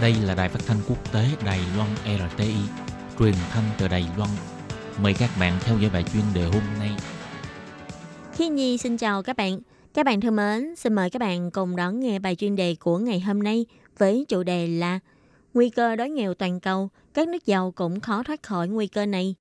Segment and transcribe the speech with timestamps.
[0.00, 2.54] Đây là đài phát thanh quốc tế Đài Loan RTI,
[3.18, 4.30] truyền thanh từ Đài Loan.
[5.02, 6.90] Mời các bạn theo dõi bài chuyên đề hôm nay.
[8.32, 9.60] Khi Nhi xin chào các bạn.
[9.94, 12.98] Các bạn thân mến, xin mời các bạn cùng đón nghe bài chuyên đề của
[12.98, 13.66] ngày hôm nay
[13.98, 15.00] với chủ đề là
[15.54, 19.06] Nguy cơ đói nghèo toàn cầu, các nước giàu cũng khó thoát khỏi nguy cơ
[19.06, 19.34] này.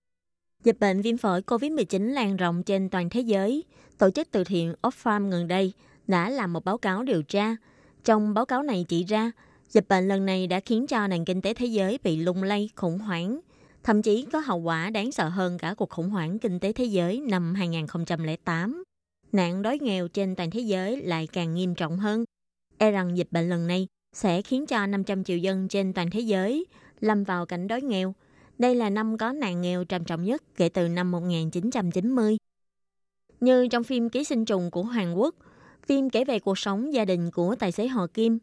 [0.63, 3.63] Dịch bệnh viêm phổi COVID-19 lan rộng trên toàn thế giới.
[3.97, 5.73] Tổ chức từ thiện Oxfam gần đây
[6.07, 7.55] đã làm một báo cáo điều tra.
[8.03, 9.31] Trong báo cáo này chỉ ra,
[9.69, 12.69] dịch bệnh lần này đã khiến cho nền kinh tế thế giới bị lung lay
[12.75, 13.39] khủng hoảng,
[13.83, 16.85] thậm chí có hậu quả đáng sợ hơn cả cuộc khủng hoảng kinh tế thế
[16.85, 18.83] giới năm 2008.
[19.31, 22.25] Nạn đói nghèo trên toàn thế giới lại càng nghiêm trọng hơn.
[22.77, 26.19] E rằng dịch bệnh lần này sẽ khiến cho 500 triệu dân trên toàn thế
[26.19, 26.65] giới
[26.99, 28.13] lâm vào cảnh đói nghèo.
[28.57, 32.37] Đây là năm có nạn nghèo trầm trọng nhất kể từ năm 1990.
[33.39, 35.35] Như trong phim Ký sinh trùng của Hàn Quốc,
[35.87, 38.39] phim kể về cuộc sống gia đình của tài xế Hồ Kim.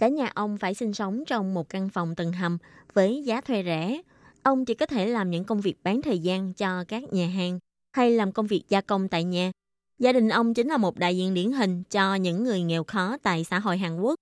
[0.00, 2.58] Cả nhà ông phải sinh sống trong một căn phòng tầng hầm
[2.94, 4.00] với giá thuê rẻ.
[4.42, 7.58] Ông chỉ có thể làm những công việc bán thời gian cho các nhà hàng
[7.92, 9.52] hay làm công việc gia công tại nhà.
[9.98, 13.16] Gia đình ông chính là một đại diện điển hình cho những người nghèo khó
[13.22, 14.14] tại xã hội Hàn Quốc.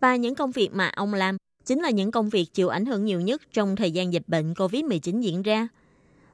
[0.00, 3.04] Và những công việc mà ông làm chính là những công việc chịu ảnh hưởng
[3.04, 5.68] nhiều nhất trong thời gian dịch bệnh COVID-19 diễn ra.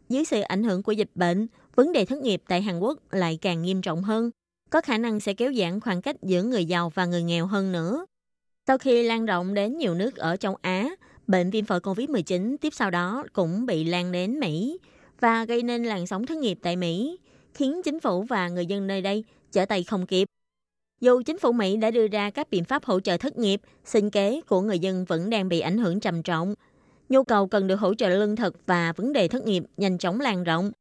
[0.08, 3.38] Dưới sự ảnh hưởng của dịch bệnh, vấn đề thất nghiệp tại Hàn Quốc lại
[3.40, 4.30] càng nghiêm trọng hơn,
[4.70, 7.72] có khả năng sẽ kéo giãn khoảng cách giữa người giàu và người nghèo hơn
[7.72, 8.06] nữa.
[8.66, 10.90] Sau khi lan rộng đến nhiều nước ở châu Á,
[11.26, 14.78] bệnh viêm phổi COVID-19 tiếp sau đó cũng bị lan đến Mỹ
[15.20, 17.18] và gây nên làn sóng thất nghiệp tại Mỹ,
[17.54, 20.28] khiến chính phủ và người dân nơi đây trở tay không kịp.
[21.00, 24.10] Dù chính phủ Mỹ đã đưa ra các biện pháp hỗ trợ thất nghiệp, sinh
[24.10, 26.54] kế của người dân vẫn đang bị ảnh hưởng trầm trọng.
[27.08, 30.20] Nhu cầu cần được hỗ trợ lương thực và vấn đề thất nghiệp nhanh chóng
[30.20, 30.72] lan rộng.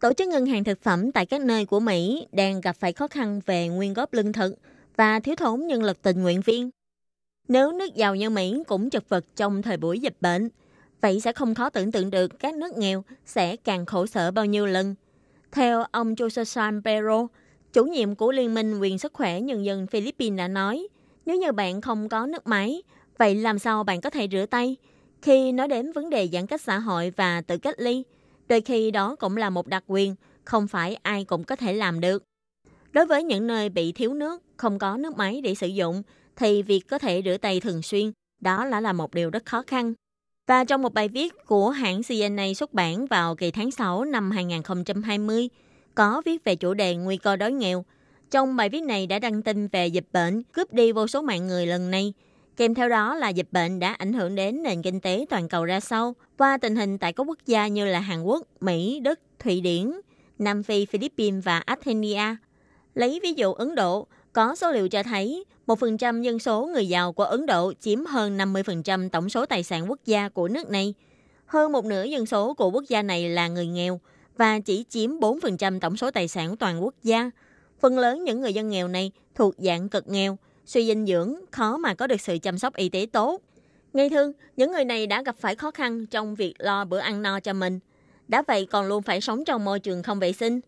[0.00, 3.08] Tổ chức Ngân hàng Thực phẩm tại các nơi của Mỹ đang gặp phải khó
[3.08, 4.54] khăn về nguyên góp lương thực
[4.96, 6.70] và thiếu thốn nhân lực tình nguyện viên.
[7.50, 10.48] Nếu nước giàu như Mỹ cũng chật vật trong thời buổi dịch bệnh,
[11.00, 14.44] vậy sẽ không khó tưởng tượng được các nước nghèo sẽ càng khổ sở bao
[14.44, 14.94] nhiêu lần.
[15.52, 17.26] Theo ông Joseph Pero,
[17.72, 20.88] chủ nhiệm của Liên minh Quyền Sức khỏe Nhân dân Philippines đã nói,
[21.26, 22.82] nếu như bạn không có nước máy,
[23.18, 24.76] vậy làm sao bạn có thể rửa tay?
[25.22, 28.02] Khi nói đến vấn đề giãn cách xã hội và tự cách ly,
[28.48, 32.00] đôi khi đó cũng là một đặc quyền, không phải ai cũng có thể làm
[32.00, 32.22] được.
[32.92, 36.02] Đối với những nơi bị thiếu nước, không có nước máy để sử dụng,
[36.36, 39.62] thì việc có thể rửa tay thường xuyên, đó là là một điều rất khó
[39.66, 39.94] khăn.
[40.46, 44.30] Và trong một bài viết của hãng CNA xuất bản vào kỳ tháng 6 năm
[44.30, 45.48] 2020,
[45.94, 47.84] có viết về chủ đề nguy cơ đói nghèo.
[48.30, 51.46] Trong bài viết này đã đăng tin về dịch bệnh cướp đi vô số mạng
[51.46, 52.12] người lần này.
[52.56, 55.64] Kèm theo đó là dịch bệnh đã ảnh hưởng đến nền kinh tế toàn cầu
[55.64, 59.20] ra sao qua tình hình tại các quốc gia như là Hàn Quốc, Mỹ, Đức,
[59.38, 59.92] Thụy Điển,
[60.38, 62.36] Nam Phi, Philippines và Argentina.
[62.94, 67.12] Lấy ví dụ Ấn Độ, có số liệu cho thấy 1% dân số người giàu
[67.12, 70.94] của Ấn Độ chiếm hơn 50% tổng số tài sản quốc gia của nước này.
[71.46, 74.00] Hơn một nửa dân số của quốc gia này là người nghèo
[74.36, 77.30] và chỉ chiếm 4% tổng số tài sản toàn quốc gia.
[77.80, 81.76] Phần lớn những người dân nghèo này thuộc dạng cực nghèo, suy dinh dưỡng, khó
[81.76, 83.40] mà có được sự chăm sóc y tế tốt.
[83.92, 87.22] Ngay thương, những người này đã gặp phải khó khăn trong việc lo bữa ăn
[87.22, 87.78] no cho mình.
[88.28, 90.60] Đã vậy còn luôn phải sống trong môi trường không vệ sinh.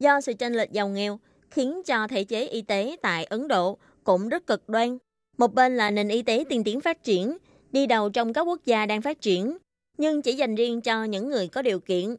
[0.00, 1.18] Do sự tranh lệch giàu nghèo,
[1.50, 4.98] khiến cho thể chế y tế tại Ấn Độ cũng rất cực đoan.
[5.38, 7.36] Một bên là nền y tế tiên tiến phát triển,
[7.72, 9.56] đi đầu trong các quốc gia đang phát triển,
[9.98, 12.16] nhưng chỉ dành riêng cho những người có điều kiện.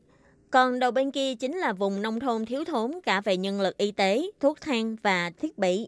[0.51, 3.77] Còn đầu bên kia chính là vùng nông thôn thiếu thốn cả về nhân lực
[3.77, 5.87] y tế, thuốc thang và thiết bị,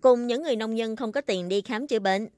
[0.00, 2.28] cùng những người nông dân không có tiền đi khám chữa bệnh.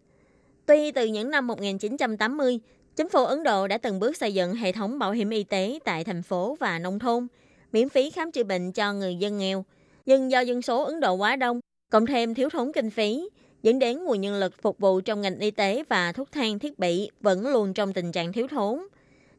[0.66, 2.60] Tuy từ những năm 1980,
[2.96, 5.78] chính phủ Ấn Độ đã từng bước xây dựng hệ thống bảo hiểm y tế
[5.84, 7.26] tại thành phố và nông thôn,
[7.72, 9.64] miễn phí khám chữa bệnh cho người dân nghèo.
[10.06, 11.60] Nhưng do dân số Ấn Độ quá đông,
[11.90, 13.28] cộng thêm thiếu thốn kinh phí,
[13.62, 16.78] dẫn đến nguồn nhân lực phục vụ trong ngành y tế và thuốc thang thiết
[16.78, 18.78] bị vẫn luôn trong tình trạng thiếu thốn.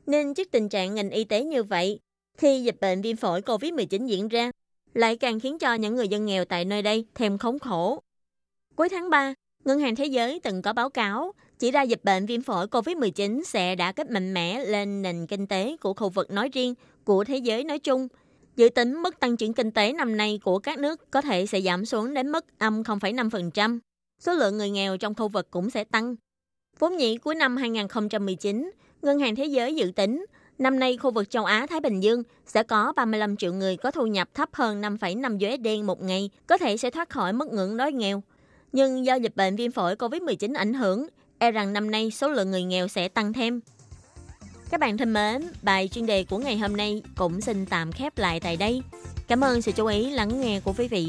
[0.05, 1.99] Nên trước tình trạng ngành y tế như vậy,
[2.37, 4.51] khi dịch bệnh viêm phổi COVID-19 diễn ra,
[4.93, 8.03] lại càng khiến cho những người dân nghèo tại nơi đây thêm khốn khổ.
[8.75, 9.33] Cuối tháng 3,
[9.65, 13.43] Ngân hàng Thế giới từng có báo cáo chỉ ra dịch bệnh viêm phổi COVID-19
[13.43, 16.73] sẽ đã kích mạnh mẽ lên nền kinh tế của khu vực nói riêng,
[17.03, 18.07] của thế giới nói chung.
[18.55, 21.61] Dự tính mức tăng trưởng kinh tế năm nay của các nước có thể sẽ
[21.61, 23.79] giảm xuống đến mức âm 0,5%.
[24.19, 26.15] Số lượng người nghèo trong khu vực cũng sẽ tăng.
[26.79, 28.71] Vốn nhĩ cuối năm 2019,
[29.01, 30.25] Ngân hàng Thế giới dự tính
[30.57, 34.05] năm nay khu vực châu Á-Thái Bình Dương sẽ có 35 triệu người có thu
[34.05, 37.91] nhập thấp hơn 5,5 USD một ngày, có thể sẽ thoát khỏi mức ngưỡng đói
[37.91, 38.23] nghèo.
[38.71, 41.07] Nhưng do dịch bệnh viêm phổi COVID-19 ảnh hưởng,
[41.37, 43.61] e rằng năm nay số lượng người nghèo sẽ tăng thêm.
[44.69, 48.17] Các bạn thân mến, bài chuyên đề của ngày hôm nay cũng xin tạm khép
[48.17, 48.81] lại tại đây.
[49.27, 51.03] Cảm ơn sự chú ý lắng nghe của quý vị